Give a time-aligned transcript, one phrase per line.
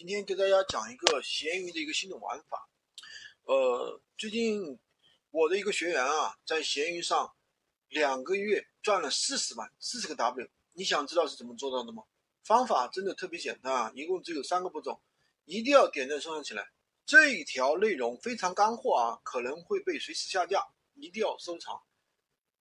[0.00, 2.70] 今天给大家讲一个闲鱼的一个新的玩法。
[3.42, 4.78] 呃，最近
[5.30, 7.30] 我的一个学员啊，在闲鱼上
[7.90, 10.48] 两个月赚了四十万，四十个 W。
[10.72, 12.02] 你想知道是怎么做到的吗？
[12.44, 14.98] 方法真的特别简单啊，一共只有三个步骤，
[15.44, 16.70] 一定要点赞收藏起来。
[17.04, 21.78] 这一条内容非常干货啊，可能会被随时下架，一定要收藏。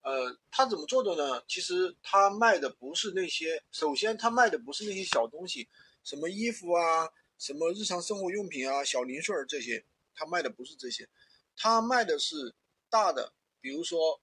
[0.00, 1.44] 呃，他怎么做的呢？
[1.46, 5.68] 其实他卖的不是那些，首先他卖的不是那些小东西，
[6.02, 11.08] 什么衣服啊，什么日常生活用品啊，小零碎儿这些，他卖的不是这些，
[11.56, 12.54] 他卖的是
[12.88, 14.20] 大的，比如说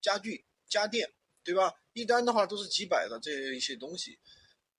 [0.00, 1.12] 家具、家电，
[1.44, 1.74] 对吧？
[1.92, 4.18] 一单的话都是几百的这一些东西。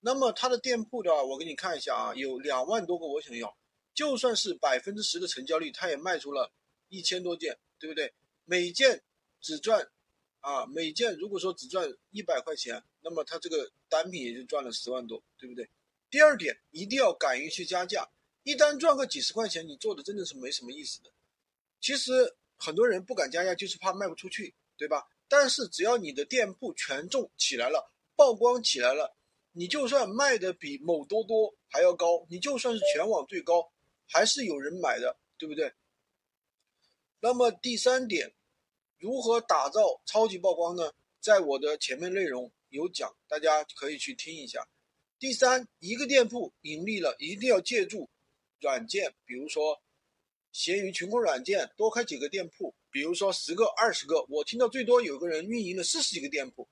[0.00, 3.56] 那么他的店铺的话，我给你看一下啊，有两万多个我想要，
[3.94, 6.52] 就算是百分之十的成交率，他也卖出了
[6.88, 8.12] 一千多件，对不对？
[8.44, 9.02] 每件
[9.40, 9.90] 只赚。
[10.40, 15.70] 啊，每件如果说只赚一百块钱，那么他这个单品也就赚了十万多，对不对？
[16.12, 18.10] 第二点，一定要敢于去加价，
[18.42, 21.10] 一单赚个几十块钱，你做的真的是没什么意思的。
[21.80, 25.08] 其实很多人不敢加价，就是怕卖不出去，对吧？
[25.26, 29.16] 但是只要你的店铺权重起来了，曝光起来了，
[29.52, 33.72] 你就算卖的比某多多还要高，你就算是全网最高，
[34.06, 35.72] 还是有人买的，对不对？
[37.20, 38.34] 那么第三点。
[38.98, 40.92] 如何打造超级曝光呢？
[41.20, 44.68] 在我的前面内容有讲，大家可以去听一下。
[45.22, 48.10] 第三，一个店铺盈利了，一定要借助
[48.58, 49.80] 软件，比如说
[50.50, 54.26] 闲鱼群控软件，多开几个店铺，比如说十个、二十个。
[54.28, 56.68] 我听到最多有个人运营了四十几个店铺，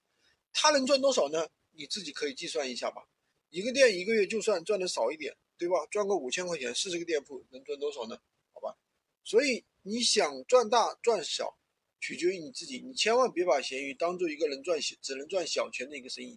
[0.53, 1.47] 他能赚多少呢？
[1.71, 3.07] 你自己可以计算一下吧。
[3.51, 5.87] 一个店一个月就算赚的少一点，对吧？
[5.89, 8.19] 赚个五千块钱，四十个店铺能赚多少呢？
[8.53, 8.77] 好吧。
[9.23, 11.57] 所以你想赚大赚小。
[12.01, 16.37] 取决于你自己，你千万别把闲鱼当做一个能赚小、只能赚小钱的一个生意。